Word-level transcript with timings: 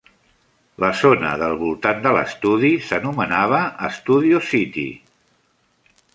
La 0.83 0.87
zona 1.01 1.33
del 1.41 1.53
voltant 1.59 2.01
de 2.05 2.13
l'estudi 2.15 2.73
s'anomenava 2.87 3.61
Studio 4.01 4.43
City. 4.51 4.89